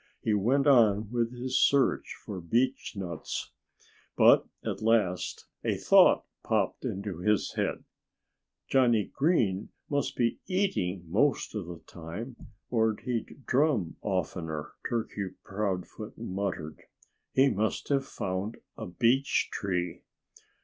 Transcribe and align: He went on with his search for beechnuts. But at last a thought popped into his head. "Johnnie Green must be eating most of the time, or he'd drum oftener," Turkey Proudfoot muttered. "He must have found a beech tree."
He 0.23 0.33
went 0.33 0.65
on 0.65 1.11
with 1.11 1.31
his 1.31 1.59
search 1.59 2.15
for 2.25 2.41
beechnuts. 2.41 3.51
But 4.17 4.47
at 4.65 4.81
last 4.81 5.45
a 5.63 5.77
thought 5.77 6.25
popped 6.43 6.83
into 6.85 7.19
his 7.19 7.53
head. 7.53 7.83
"Johnnie 8.67 9.11
Green 9.13 9.69
must 9.91 10.15
be 10.15 10.39
eating 10.47 11.03
most 11.07 11.53
of 11.53 11.67
the 11.67 11.81
time, 11.85 12.35
or 12.71 12.95
he'd 13.05 13.45
drum 13.45 13.97
oftener," 14.01 14.71
Turkey 14.89 15.35
Proudfoot 15.43 16.17
muttered. 16.17 16.79
"He 17.33 17.51
must 17.51 17.89
have 17.89 18.03
found 18.07 18.57
a 18.75 18.87
beech 18.87 19.49
tree." 19.51 20.01